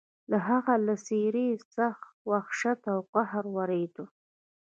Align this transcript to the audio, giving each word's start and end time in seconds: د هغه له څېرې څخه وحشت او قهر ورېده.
د 0.31 0.33
هغه 0.47 0.73
له 0.87 0.95
څېرې 1.05 1.47
څخه 1.75 2.07
وحشت 2.29 2.81
او 2.93 2.99
قهر 3.13 3.45
ورېده. 3.57 4.03